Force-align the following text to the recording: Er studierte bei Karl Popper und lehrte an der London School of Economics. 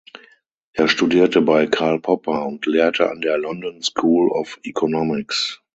Er 0.73 0.87
studierte 0.87 1.43
bei 1.43 1.67
Karl 1.67 1.99
Popper 1.99 2.47
und 2.47 2.65
lehrte 2.65 3.11
an 3.11 3.21
der 3.21 3.37
London 3.37 3.83
School 3.83 4.31
of 4.31 4.57
Economics. 4.63 5.61